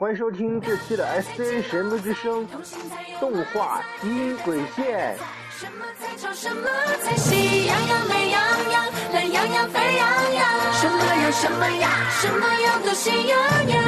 [0.00, 2.46] 欢迎收听这期的 S N 神秘之声
[3.20, 5.14] 动画《基因轨线》。
[5.50, 6.32] 什么才潮？
[6.32, 6.66] 什么
[7.02, 8.40] 才喜羊羊、美羊
[8.72, 10.72] 羊、懒羊羊、沸羊羊？
[10.72, 11.30] 什么羊？
[11.30, 11.88] 什么呀？
[12.12, 13.84] 什么羊都喜羊羊。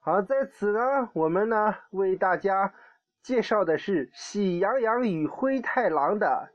[0.00, 2.74] 好，在此呢，我们呢为大家
[3.22, 6.48] 介绍的是《喜羊羊与灰太狼》的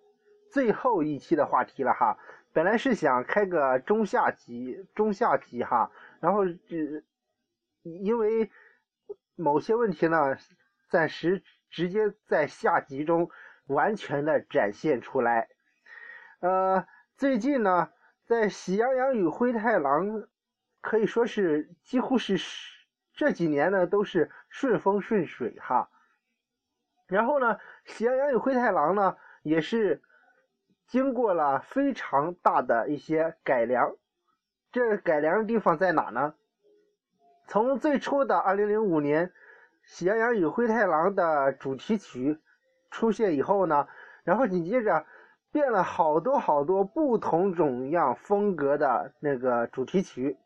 [0.51, 2.17] 最后一期的话题了哈。
[2.51, 7.05] 本来是想开个中下集，中下集哈，然后只
[7.83, 8.49] 因为
[9.35, 10.37] 某些问题呢，
[10.89, 13.29] 暂时直接在下集中
[13.65, 15.49] 完全的展现出来。
[16.39, 17.91] 呃，最近呢，
[18.25, 20.07] 在《喜羊羊与灰太狼》
[20.81, 22.37] 可以说是几乎是
[23.13, 25.89] 这几年呢都是顺风顺水哈。
[27.07, 30.01] 然后呢，《喜羊羊与灰太狼》呢也是。
[30.89, 33.97] 经过了非常大的一些改良，
[34.77, 36.35] 这改良的地方在哪呢？
[37.47, 39.29] 从最初的2005年
[39.83, 42.39] 《喜羊羊与灰太狼》的主题曲
[42.91, 43.87] 出现以后呢，
[44.23, 45.07] 然后紧接着
[45.51, 50.37] 变了好多好多不同种样风格的那个主题曲，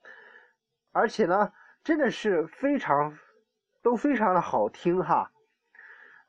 [0.94, 1.52] 而且呢，
[1.84, 3.20] 真的是非常
[3.84, 5.30] 都非常的好听哈。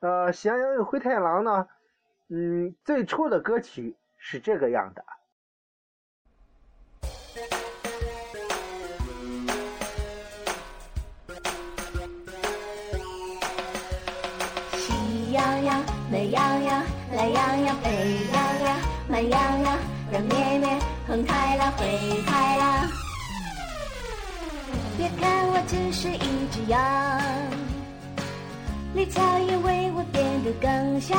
[0.01, 1.69] 呃，《喜羊羊与灰太狼》呢，
[2.27, 3.95] 嗯，最初的歌曲。
[4.25, 5.03] 是这个样的。
[15.53, 16.83] 羊羊、美羊羊、
[17.15, 17.91] 懒羊羊、沸
[18.33, 19.77] 羊羊、慢羊羊、
[20.11, 21.85] 软绵绵、红太狼、灰
[22.25, 22.87] 太狼。
[24.97, 26.81] 别看我只是一只羊，
[28.95, 31.17] 绿草也为我变得更香。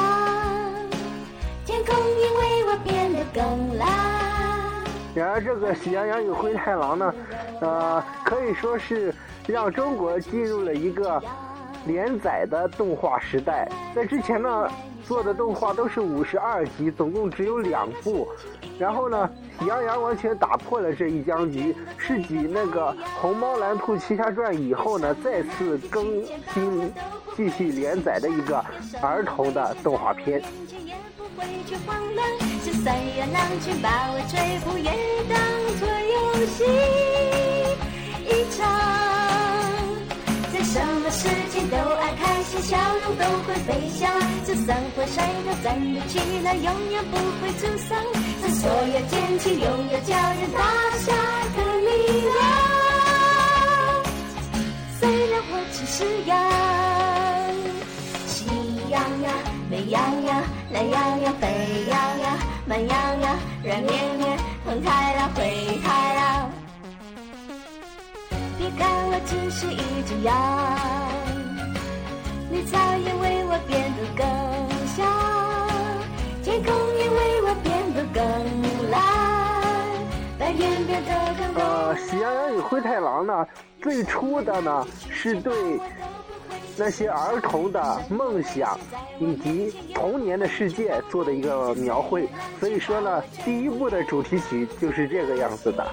[1.64, 3.88] 天空因为我变得更蓝。
[5.14, 7.14] 然而，这个《喜羊羊与灰太狼》呢，
[7.60, 9.14] 呃，可以说是
[9.47, 11.22] 让中国进入了一个
[11.87, 13.69] 连载的动画时代。
[13.95, 14.69] 在之前呢，
[15.06, 18.28] 做的动画都是五十二集，总共只有两部。
[18.78, 19.31] 然后呢，
[19.61, 26.05] 《喜羊羊》完全打破了这一僵局，是继那个《虹猫蓝兔七侠传》以后呢，再次更
[26.53, 26.93] 新、
[27.37, 28.65] 继续连载的一个
[29.01, 30.43] 儿童的动画片。
[31.37, 32.28] 畏惧慌乱，
[32.65, 34.91] 就算有狼群把我追捕，也
[35.28, 35.37] 当
[35.78, 36.65] 作游戏
[43.16, 44.10] 都会飞翔。
[44.47, 47.97] 就算会摔倒，站立起来，永远不会沮丧。
[48.42, 50.60] 在所有天气，拥有叫人大
[50.98, 51.12] 笑
[51.56, 51.88] 的力
[52.20, 52.34] 量。
[55.00, 56.32] 虽然我只是羊，
[58.26, 58.36] 喜
[58.91, 59.32] 羊羊，
[59.70, 60.42] 美羊羊。
[60.74, 61.47] 懒羊羊、沸
[61.88, 62.36] 羊羊、
[62.66, 66.50] 慢羊羊、软绵绵、红太狼、灰太狼。
[68.58, 70.34] 别看我只是一只羊，
[72.54, 74.25] 绿草也为我变得更
[74.94, 75.04] 香，
[76.44, 78.22] 天空也为我变得更
[78.92, 79.03] 蓝，
[80.38, 81.65] 白云变得更。
[81.65, 83.44] 呃，喜羊羊与灰太狼呢，
[83.82, 85.53] 最初的呢是对。
[86.76, 88.76] 那些儿童的梦想
[89.21, 92.28] 以及童年的世界做的一个描绘，
[92.60, 95.84] 所以说呢，第一部的主题曲就是这个样子的。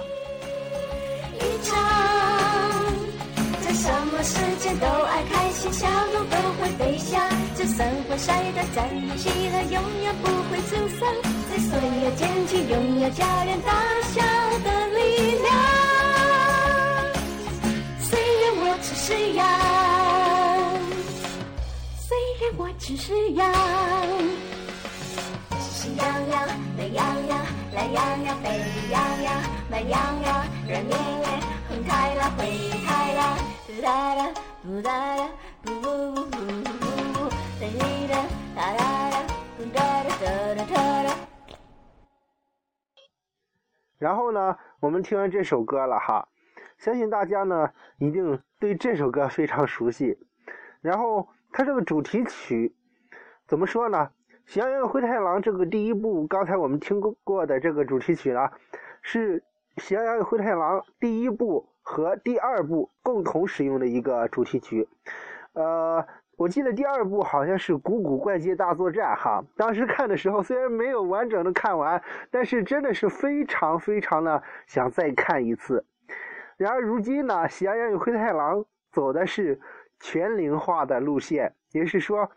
[4.21, 7.19] 么时间都爱开心，笑容都会飞翔，
[7.55, 8.87] 就算会摔倒，站
[9.17, 11.09] 起来永远不会沮丧，
[11.49, 11.73] 在所
[12.03, 13.73] 有天气拥有叫人大
[14.13, 14.21] 笑
[14.63, 14.99] 的力
[15.41, 15.49] 量。
[17.99, 19.43] 虽然我只是羊。
[21.97, 23.51] 虽然我只是羊，
[25.59, 27.39] 喜羊羊、美羊羊、
[27.73, 28.45] 懒羊羊、沸
[28.91, 29.33] 羊羊、
[29.71, 31.25] 慢羊羊、软绵绵、
[31.71, 33.37] 红太狼、灰太狼。
[33.65, 34.27] 嘟哒哒，
[34.61, 35.29] 嘟哒哒，
[35.63, 36.41] 嘟嘟嘟嘟
[37.13, 37.29] 嘟，
[38.53, 39.23] 哒哒哒
[39.71, 41.16] 哒哒，哒。
[43.97, 46.28] 然后呢，我们听完这首歌了哈，
[46.78, 50.19] 相信大家呢一定对这首歌非常熟悉。
[50.81, 51.29] 然后。
[51.53, 52.73] 它这个主题曲
[53.46, 54.09] 怎么说呢？
[54.49, 58.49] 《喜羊羊与灰太狼》这个第一部，刚才我们听过的这个主题曲呢，
[59.01, 59.41] 是
[59.78, 64.88] 《喜羊羊与灰太狼》第一部和第二部共同使用的一个主题曲。
[65.53, 66.06] 呃，
[66.38, 75.85] 我记得第二部好像是《古古怪界大作战》哈，当时看的时候虽然没有完整的看完，但是真的是非常非常的想再看一次。
[76.58, 78.59] 然而如今呢，《喜羊羊与灰太狼》
[78.91, 79.59] 走的是。
[80.03, 82.32] 全龄化的路线，也是说，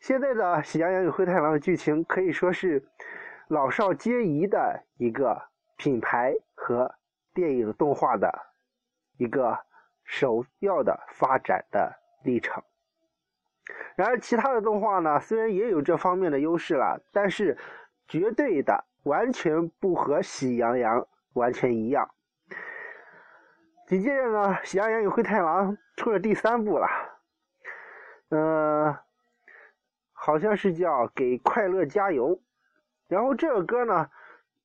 [0.00, 2.82] 现在的《喜羊羊与灰太狼》的剧情可以说是
[3.46, 5.40] 老少皆宜的一个
[5.82, 6.94] 品牌和
[7.34, 8.32] 电影动画的
[9.16, 9.58] 一个
[10.04, 11.92] 首要的发展的
[12.22, 12.62] 历程。
[13.96, 17.58] 然而，其他的动画呢，虽然也有这方面的优势了，但是
[18.06, 21.00] 绝对的完全不和《喜羊羊》
[21.32, 22.08] 完全一样。
[23.88, 26.86] 紧接着呢，《喜羊羊与灰太狼》出了第三部了，
[28.28, 28.96] 嗯、
[30.12, 32.36] 好像是叫《给快乐加油》。
[33.08, 34.08] 然后这个歌呢，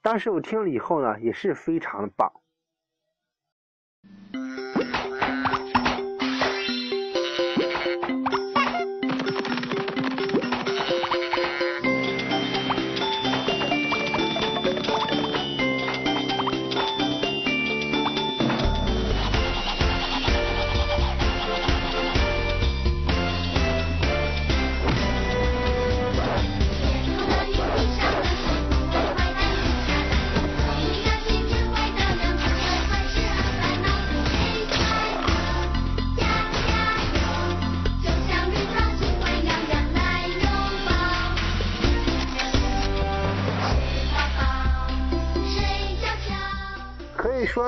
[0.07, 2.31] 当时我听了以后呢，也是非常的棒。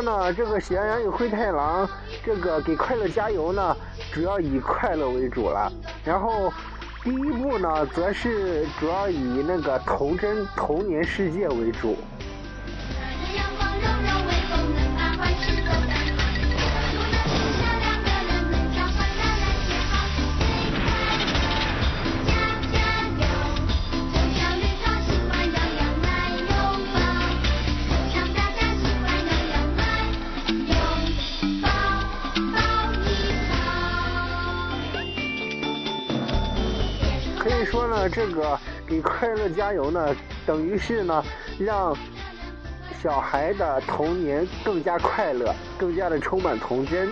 [0.01, 1.87] 那，这个《喜羊羊与灰太狼》
[2.23, 3.75] 这个给快乐加油呢，
[4.11, 5.71] 主要以快乐为主了。
[6.03, 6.51] 然后
[7.03, 11.95] 第一部呢，则是主要以那个童真童年世界为主。
[37.59, 38.57] 所以说呢，这个
[38.87, 40.15] 给快乐加油呢，
[40.45, 41.21] 等于是呢，
[41.59, 41.93] 让
[43.03, 47.11] 小孩的童年更加快乐，更加的充满童真。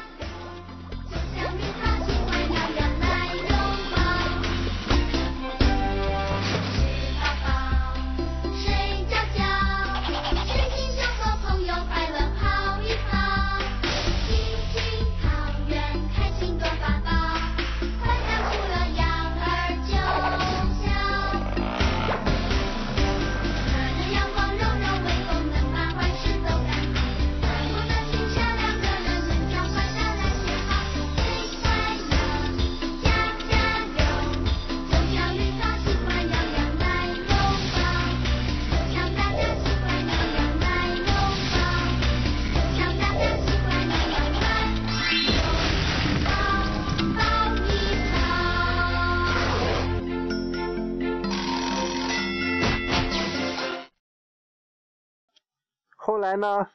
[56.18, 56.68] 后来呢，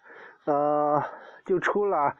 [0.44, 1.02] 呃，
[1.44, 2.16] 就出了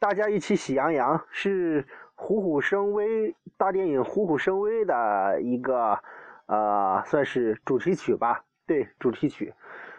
[0.00, 5.96] 大家一起喜羊羊，是虎虎生威大电影《虎虎生威》的一个
[6.46, 9.54] 呃，算是主题曲吧，对，主题曲。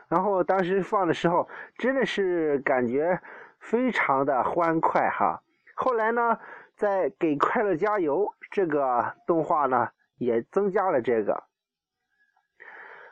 [0.10, 1.48] 然后当时放的时候，
[1.78, 3.22] 真的是感觉
[3.62, 5.42] 非常的欢快哈。
[5.76, 6.38] 后来呢，
[6.76, 11.44] 在《给快乐加油》这个动画呢，也增加了这个，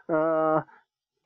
[0.07, 0.67] 呃。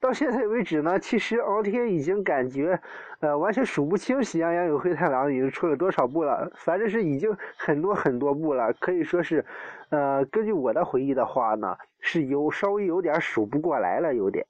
[0.01, 2.81] 到现在为止呢，其实敖天已经感觉，
[3.20, 9.46] 呃，完全数不清《喜羊羊与灰太狼》已经出了多少部了，反正是已经很多很多部了，可以说是，
[9.89, 14.48] 呃，根据我的回忆的话呢，是有稍微有点数不过来了，有点。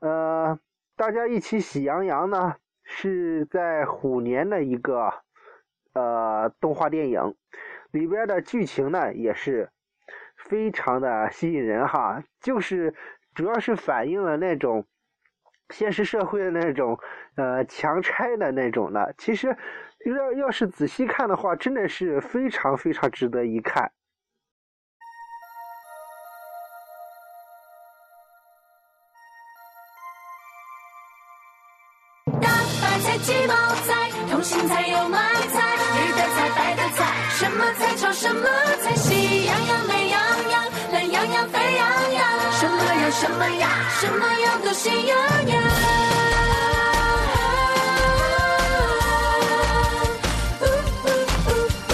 [0.00, 0.58] 呃，
[0.96, 5.12] 大家一起喜羊羊呢，是在虎年的一个
[5.92, 7.36] 呃动画电影，
[7.92, 9.70] 里边的剧情呢也是
[10.36, 12.92] 非常的吸引人哈，就是。
[13.34, 14.84] 主要是反映了那种
[15.70, 16.98] 现实社会的那种
[17.36, 19.56] 呃强拆的那种的，其实
[20.04, 23.92] 要要是仔细看的话，真的是非常非常值得一看。
[32.40, 32.48] 大
[32.82, 35.18] 白菜、鸡毛菜，通心菜有买
[35.52, 38.42] 菜，绿的菜、白的菜，什么菜炒什么
[38.82, 39.99] 菜，喜羊羊、美
[43.12, 43.68] 什么羊
[44.00, 45.62] 什么，羊都喜羊羊。
[50.60, 50.64] 呜
[51.02, 51.06] 呜
[51.44, 51.50] 呜
[51.88, 51.92] 呜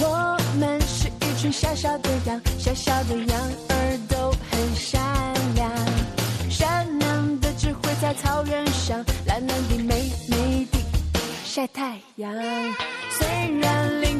[0.00, 3.36] 我们是一群小小的羊，小小的羊
[3.68, 5.02] 儿都很善
[5.56, 5.70] 良，
[6.48, 10.78] 善良的只会在草原上懒懒地美美地
[11.44, 12.32] 晒太阳。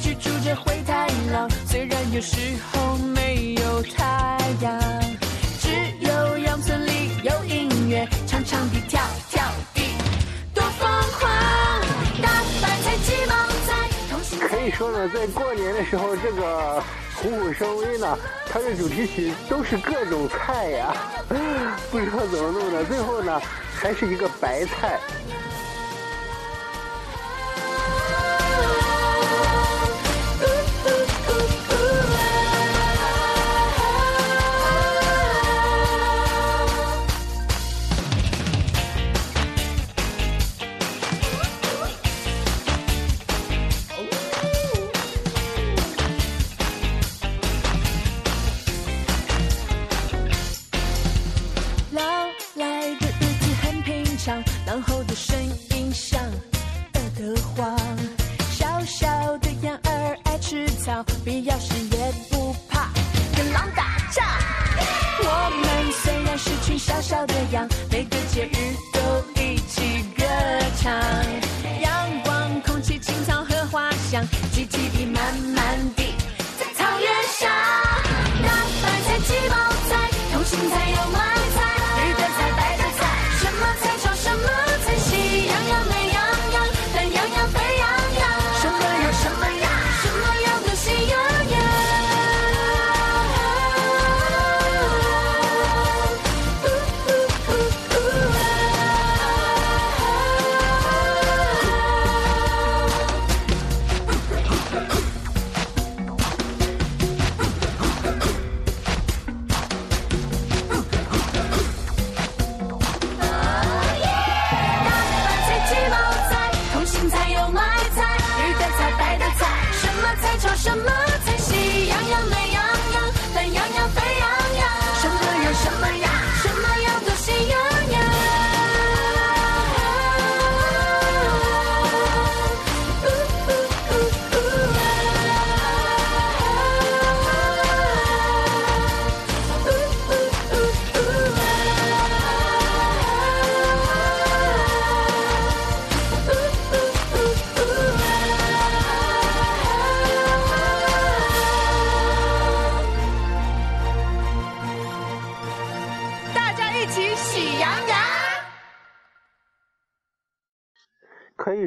[0.05, 2.37] 去住着灰太狼，虽然有时
[2.71, 4.79] 候没有太阳，
[5.59, 9.43] 只有羊村里有音乐，长长的跳跳
[9.73, 9.81] 的。
[10.53, 10.87] 多疯
[11.19, 11.31] 狂，
[12.21, 12.29] 大
[12.61, 14.47] 白菜急忙在。
[14.47, 16.83] 可以说呢，在过年的时候，这个
[17.17, 18.19] 虎虎生威呢，
[18.53, 20.95] 它的主题曲都是各种菜呀，
[21.91, 23.41] 不知道怎么弄的，最后呢，
[23.75, 25.01] 还是一个白菜。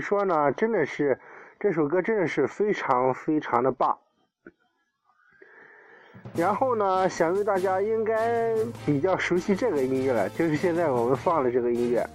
[0.07, 1.19] 说呢，真的是
[1.59, 3.97] 这首歌真的是非常非常的棒。
[6.33, 12.07] 然后呢，想必大家应该比较熟悉这个音乐了，就是现在我们放的这个音乐。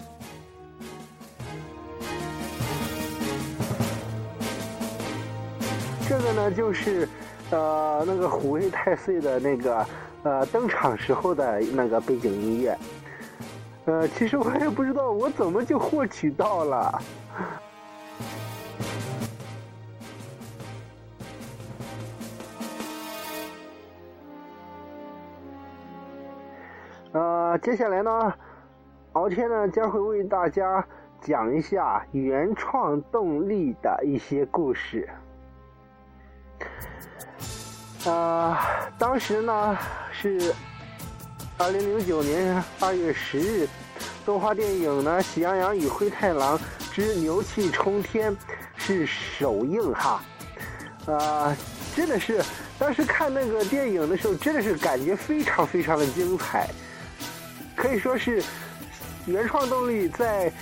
[6.08, 7.06] 这个呢，就是
[7.50, 9.87] 呃那个虎威太岁的那个
[10.22, 12.75] 呃登场时候的那个背景音乐。
[13.84, 17.02] 呃，其实我也不知道我怎么就获取到了。
[27.62, 28.35] 接下来呢，
[29.12, 30.85] 敖天呢将会为大家
[31.21, 35.09] 讲一下原创动力的一些故事。
[38.04, 38.57] 呃，
[38.99, 39.78] 当时呢
[40.11, 40.52] 是
[41.57, 43.69] 二零零九年二月十日，
[44.26, 46.59] 动画电影呢《喜羊羊与灰太狼
[46.90, 48.37] 之牛气冲天》
[48.75, 50.21] 是首映哈。
[51.07, 51.57] 呃，
[51.95, 52.42] 真的是
[52.76, 56.69] 当时看那个电影的时候，真的是感觉非常非常的精彩，
[57.83, 58.41] 可以说是
[59.27, 60.53] 原创动力在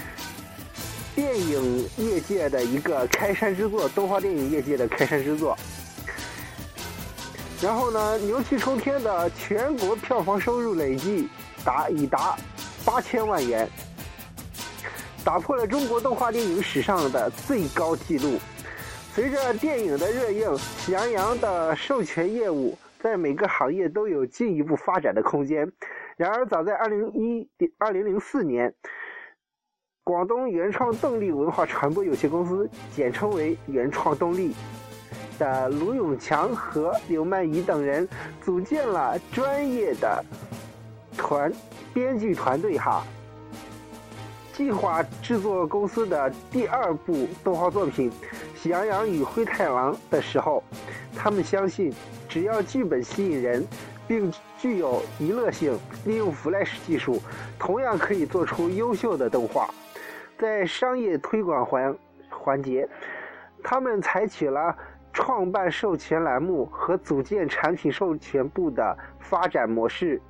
[1.15, 5.55] 电影业界的一个开山之作，动画电影业界的开山之作。
[7.61, 11.29] 然后呢，牛气冲天的全国票房收入累计
[11.63, 12.35] 达已达
[12.87, 13.69] 八千万元，
[15.23, 18.39] 打破了中国动画电影史上的最高纪录。
[19.15, 25.71] 随着电影的热映，喜羊羊的授权业务在每个行业都有进一步发展的空间。
[26.21, 27.49] 然而，早在二零一
[27.79, 28.75] 二零零四年，
[30.05, 34.55] 广东原创动力文化传播有限公司（简称为原创动力）
[35.41, 38.07] 的卢永强和刘曼怡等人
[38.43, 40.23] 组建了专业的
[41.17, 41.51] 团
[41.95, 43.03] 编剧团队哈。
[44.53, 48.11] 计划制作公司的第二部动画作品
[48.55, 50.63] 《喜羊羊与灰太狼》的时候，
[51.17, 51.91] 他们相信，
[52.29, 53.67] 只要剧本吸引人，
[54.07, 57.23] 并具有娱乐性，利用 Flash 技术，
[57.59, 59.69] 同样可以做出优秀的动画。
[60.39, 61.97] 在商业推广环
[62.29, 62.87] 环节，
[63.63, 64.77] 他们采取了
[65.13, 70.21] 创办授权栏目和组建产品授权部的发展模式。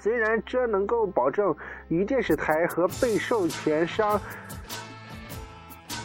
[0.00, 1.54] 虽然这能够保证
[1.88, 4.20] 与电视台和被授权商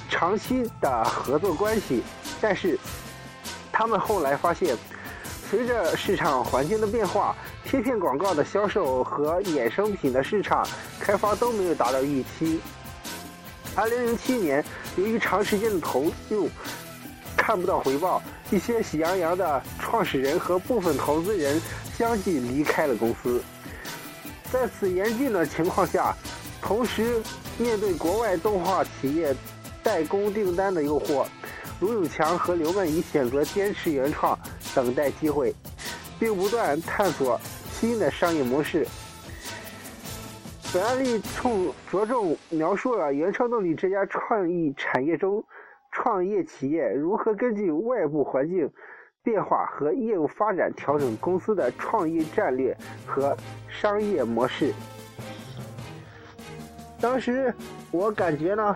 [0.09, 2.03] 长期的合作关系，
[2.39, 2.77] 但是
[3.71, 4.75] 他们后来发现，
[5.53, 10.67] 随着市场环境的变化，贴片广告的销售和衍生品的市场
[10.99, 12.59] 开发都没有达到预期。
[13.75, 14.65] 二零零七年，
[14.97, 16.49] 由于长时间的投入
[17.37, 18.19] 看不到回报，
[18.49, 21.61] 一些喜羊羊的创始人和部分投资人
[21.95, 23.39] 相继离开了公司。
[24.51, 26.17] 在此严峻的情况下，
[26.63, 27.21] 同时
[27.59, 29.35] 面对国外动画企业
[29.83, 31.27] 代工订单的诱惑，
[31.79, 34.35] 卢永强和刘曼怡选择坚持原创，
[34.75, 35.53] 等待机会，
[36.19, 37.39] 并不断探索
[37.71, 38.87] 新的商业模式。
[40.73, 45.43] 本案例重着重描述了原创动力这家创意产业中，
[45.91, 48.67] 创业企业如何根据外部环境
[49.21, 52.75] 变化和业务发展调整公司的创业战略
[53.05, 53.37] 和
[53.69, 54.73] 商业模式。
[56.99, 57.53] 当时
[57.91, 58.75] 我感觉呢，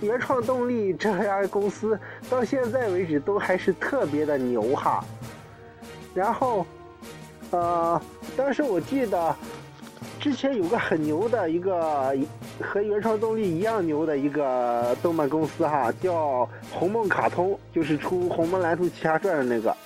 [0.00, 1.98] 原创动力这家公司
[2.30, 5.04] 到现在为止都还是特别的牛哈。
[6.14, 6.66] 然后，
[7.50, 8.00] 呃，
[8.36, 9.34] 当时我记得。
[10.18, 12.16] 之前有个很牛的一个
[12.60, 19.76] 和原创动力一样牛的一个动漫公司哈，叫红梦卡通，就是出《红梦蓝兔奇侠传》的那个。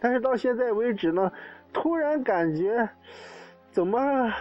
[0.00, 1.30] 但是到现在为止呢，
[1.74, 2.88] 突然感觉
[3.70, 4.32] 怎么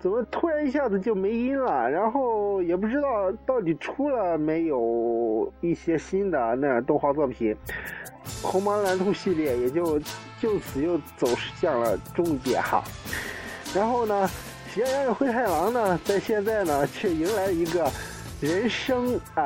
[0.00, 7.54] 怎么突然一下子就没音了，然后也不知道到底出了没有一些新的那动画作品，
[8.42, 10.00] 《红毛蓝兔》系列也就
[10.40, 11.26] 就此又走
[11.60, 12.82] 向了终结哈。
[13.74, 14.26] 然后呢，
[14.72, 17.86] 喜羊羊与灰太狼呢，在现在呢，却迎来了一个
[18.40, 19.44] 人生啊，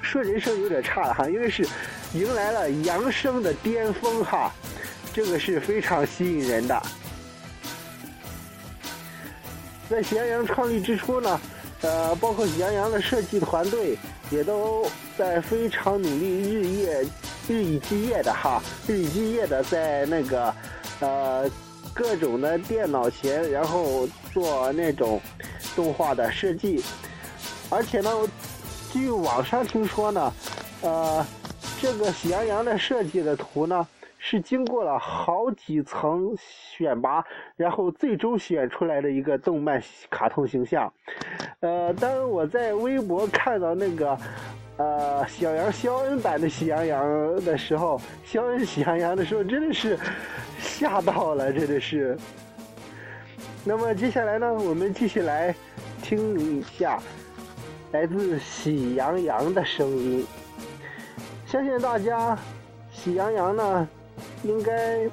[0.00, 1.66] 说人生有点差哈，因为是
[2.14, 4.52] 迎来了扬声的巅峰哈，
[5.12, 6.80] 这个是非常吸引人的。
[9.88, 11.40] 在喜羊羊创立之初呢，
[11.82, 13.98] 呃，包括喜羊羊的设计团队
[14.30, 17.06] 也都在非常努力，日夜
[17.48, 20.54] 日以继夜的哈，日以继夜的在那个
[21.00, 21.50] 呃。
[21.94, 25.20] 各种的电脑前，然后做那种
[25.74, 26.80] 动画的设计，
[27.70, 28.10] 而且呢，
[28.92, 30.32] 据网上听说呢，
[30.82, 31.26] 呃，
[31.80, 33.84] 这个喜羊羊的设计的图呢，
[34.18, 37.24] 是经过了好几层选拔，
[37.56, 40.92] 然后最终选出来的一个动漫卡通形象。
[41.60, 44.18] 呃，当我在微博看到那个。
[44.78, 49.98] 呃，小羊肖恩版的喜羊羊的时候，肖恩喜羊羊的时候，真的是
[50.60, 52.16] 吓到了，真的是。
[53.64, 55.52] 那么接下来呢，我们继续来
[56.00, 57.02] 听一下
[57.90, 60.24] 来自喜羊羊的声音。
[61.44, 62.38] 相信大家
[62.92, 63.88] 喜羊羊呢，
[64.42, 65.08] 应该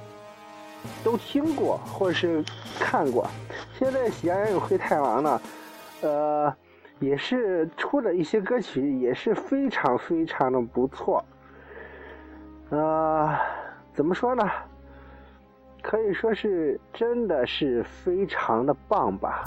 [1.03, 2.43] 都听过或者是
[2.79, 3.27] 看过。
[3.77, 5.41] 现在喜羊羊与灰太狼呢，
[6.01, 6.55] 呃。
[6.99, 11.21] 也是出了一些歌曲，也是非常非常的不错。
[12.69, 13.37] 呃，
[13.93, 14.49] 怎么说呢？
[15.81, 19.43] 可以说是真的是非常的棒吧。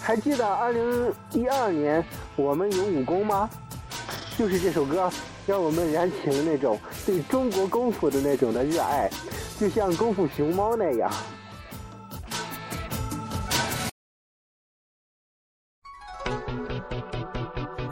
[0.00, 2.02] 还记得二零一二年
[2.36, 3.50] 我们有武功吗？
[4.38, 5.10] 就是这首歌，
[5.46, 9.10] 让我们燃起了那种对中国功夫的那种的热爱，
[9.58, 11.10] 就像功夫熊猫那样。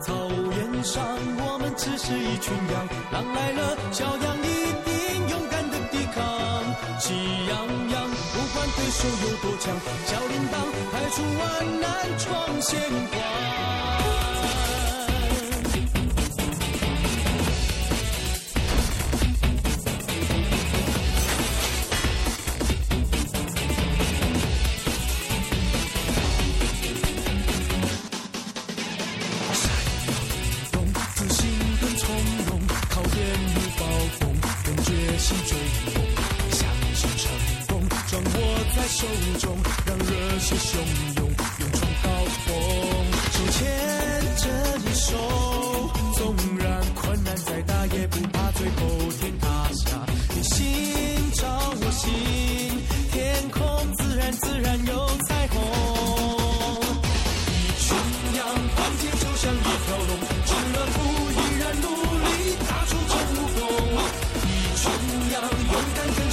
[0.00, 1.04] 草原上，
[1.38, 6.24] 我们只是一群羊，狼来了，小羊一定勇敢的抵抗。
[7.00, 7.14] 喜
[7.46, 10.54] 羊羊不管对手有多强，小铃铛
[10.92, 13.89] 拍出万难闯险关。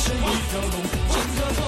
[0.08, 0.74] 敢更胜一条龙，
[1.10, 1.62] 真的风。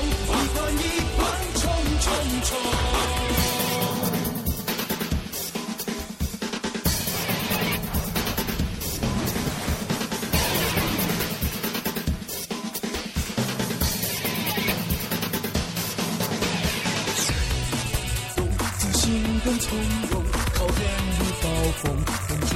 [19.60, 19.78] 从
[20.10, 20.24] 容，
[20.54, 21.46] 靠天御暴
[21.80, 22.52] 风，风绝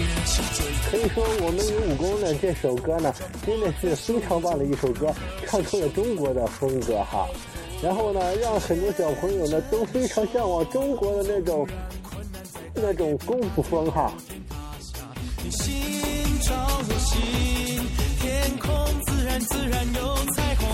[0.89, 3.13] 可以说，我们有武功的这首歌呢，
[3.45, 5.13] 真的是非常棒的一首歌，
[5.53, 7.27] 唱出了中国的风格哈。
[7.79, 11.67] 然后呢，让很多小朋友呢都非常向往中国的那种
[12.73, 14.11] 那种功夫风哈。
[19.49, 20.65] 自然有彩虹。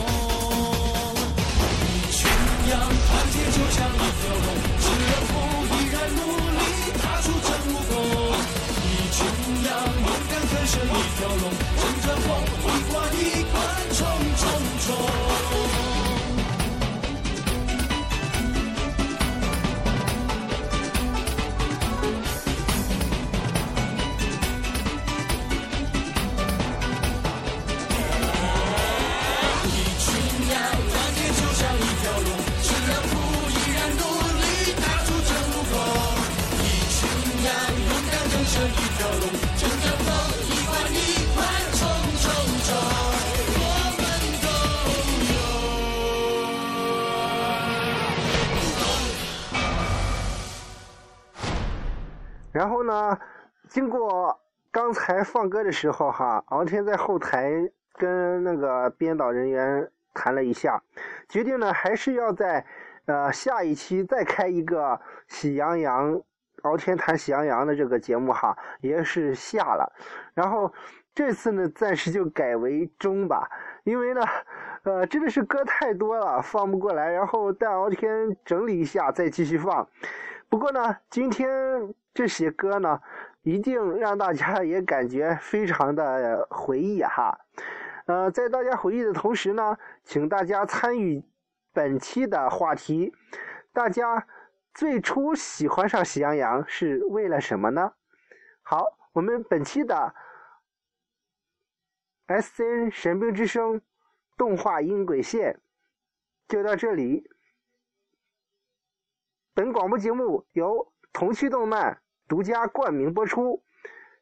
[1.84, 2.30] 一群
[2.70, 4.48] 羊团结就像一条龙，
[55.24, 57.52] 放歌的时候哈，敖天在后台
[57.94, 60.82] 跟那个编导人员谈了一下，
[61.28, 62.66] 决定呢还是要在
[63.06, 64.94] 呃下一期再开一个
[65.28, 66.16] 《喜羊羊》
[66.64, 69.92] 敖天谈《喜羊羊》的这个节目哈，也是下了。
[70.34, 70.74] 然后
[71.14, 73.50] 这次呢暂时就改为中吧，
[73.84, 74.22] 因为呢
[74.84, 77.12] 呃真的是歌太多了，放不过来。
[77.12, 79.88] 然后待敖天整理一下再继续放。
[80.50, 83.00] 不过呢，今天这些歌呢，
[83.42, 87.40] 一定让大家也感觉非常的回忆哈。
[88.06, 91.24] 呃，在大家回忆的同时呢，请大家参与
[91.74, 93.14] 本期的话题。
[93.72, 94.28] 大家
[94.74, 97.94] 最初喜欢上喜羊羊是为了什么呢？
[98.64, 100.14] 好，我们本期的
[102.26, 103.82] S N 神兵之声
[104.38, 105.60] 动画音轨线
[106.48, 107.30] 就到这里。
[109.54, 113.62] 本广播节目由童趣动漫独家冠名播出。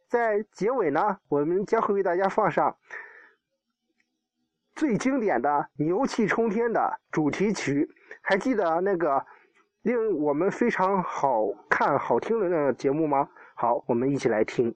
[0.08, 2.78] 在结尾呢，我们将会为大家放上
[4.74, 7.94] 最经典的牛气冲天的主题曲。
[8.22, 9.26] 还记得那个
[9.82, 13.30] 令我们非常好看、好听的那个节目吗？
[13.54, 14.74] 好，我们一起来听。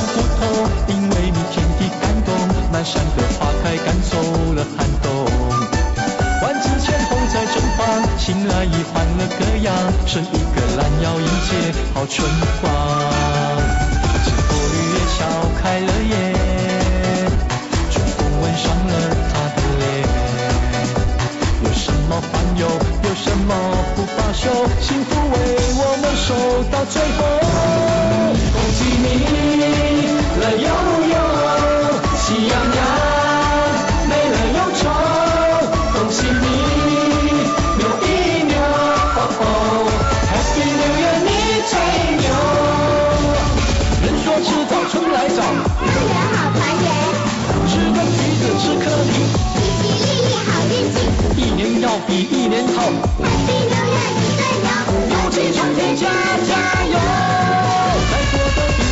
[0.00, 0.40] 变得很普通，
[0.88, 2.32] 因为你天地感动，
[2.72, 4.16] 满山的花开赶走
[4.54, 5.08] 了寒冬。
[6.42, 9.74] 万紫千红在绽放，醒来已换了歌扬，
[10.06, 12.26] 生一个懒腰迎接好春
[12.60, 12.72] 光。
[14.24, 15.18] 枝头绿叶笑
[15.62, 16.12] 开了眼，
[17.90, 18.92] 春风吻上了
[19.32, 19.82] 他的脸。
[21.64, 22.66] 有什么烦忧，
[23.04, 23.54] 有什么
[23.94, 24.48] 不罢休，
[24.80, 25.36] 幸福为
[25.76, 26.28] 我们守
[26.70, 27.39] 到最后。
[52.22, 54.68] 一年好，Happy New Year 你最牛，
[55.08, 56.06] 牛气冲天加
[56.46, 56.52] 加
[56.84, 56.94] 油！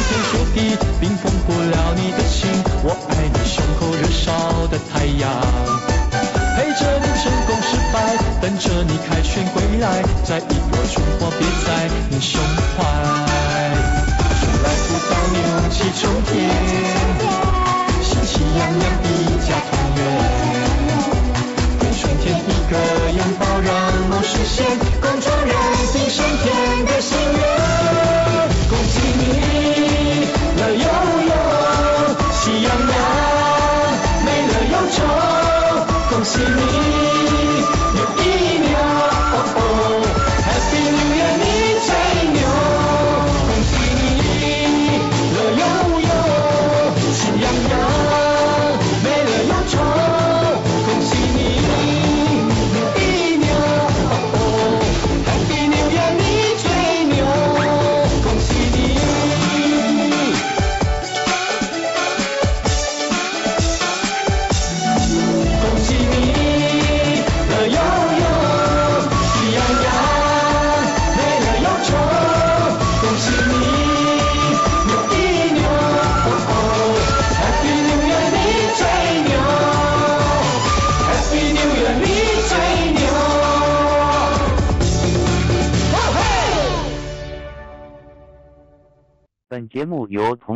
[0.08, 0.56] 天雪地，
[0.98, 2.48] 冰封不了你的心，
[2.82, 5.28] 我爱你胸口燃烧的太阳。
[6.56, 12.40] 陪着你成功失败，等着你凯旋归来，摘一朵春花别在你胸
[12.76, 12.80] 怀。
[14.40, 15.36] 春来福到牛
[15.70, 16.32] 气冲天，
[18.02, 19.06] 喜气洋洋一
[19.46, 20.37] 家团圆。
[36.38, 37.47] 恭喜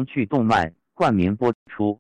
[0.03, 1.97] 根据动漫冠名播出。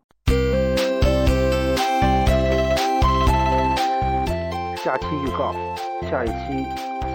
[4.74, 5.54] 下期预告：
[6.10, 6.66] 下一期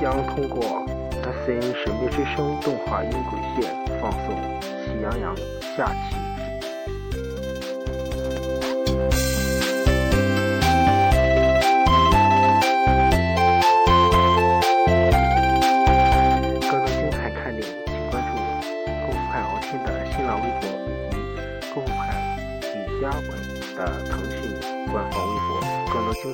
[0.02, 3.69] 将通过 S N 神秘之声动画音轨线
[4.02, 4.34] 放送
[4.86, 5.36] 《喜羊羊》
[5.76, 6.27] 下期。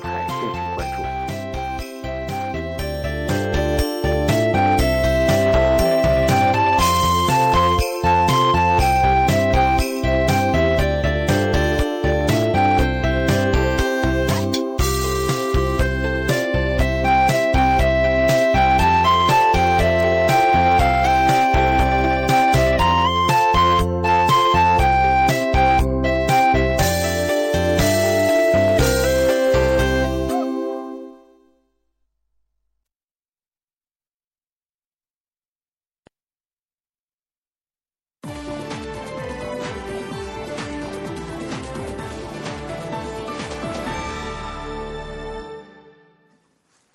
[0.00, 0.63] 多精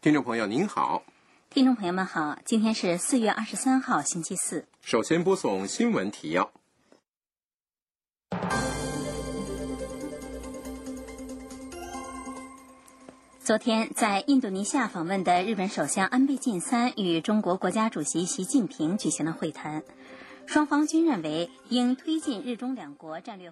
[0.01, 1.03] 听众朋友您好，
[1.49, 4.65] 听众朋友们好，今天是四月二十三号，星期四。
[4.79, 6.53] 首先播送新闻提要。
[13.43, 19.83] 昨天在印度尼西亚访问的日本首相安倍晋三与中国国家主席习近平举行了会谈，
[20.45, 23.51] 双方均认为应推进日中两国战略。